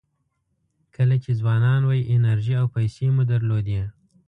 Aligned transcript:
کله 0.95 1.15
چې 1.23 1.31
ځوانان 1.39 1.81
وئ 1.85 2.01
انرژي 2.15 2.53
او 2.61 2.67
پیسې 2.75 3.07
مو 3.15 3.23
درلودې. 3.31 3.81